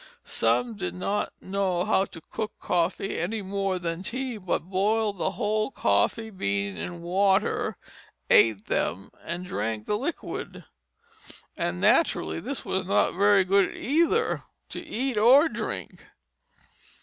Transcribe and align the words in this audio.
Some 0.25 0.77
did 0.77 0.95
not 0.95 1.31
know 1.41 1.85
how 1.85 2.05
to 2.05 2.21
cook 2.21 2.53
coffee 2.59 3.19
any 3.19 3.43
more 3.43 3.77
than 3.77 4.01
tea, 4.01 4.37
but 4.37 4.63
boiled 4.63 5.19
the 5.19 5.29
whole 5.37 5.69
coffee 5.69 6.31
beans 6.31 6.79
in 6.79 7.03
water, 7.03 7.77
ate 8.27 8.65
them, 8.65 9.11
and 9.23 9.45
drank 9.45 9.85
the 9.85 9.99
liquid; 9.99 10.65
and 11.55 11.79
naturally 11.79 12.39
this 12.39 12.65
was 12.65 12.83
not 12.83 13.13
very 13.13 13.45
good 13.45 13.77
either 13.77 14.41
to 14.69 14.83
eat 14.83 15.17
or 15.17 15.47
drink. 15.47 16.07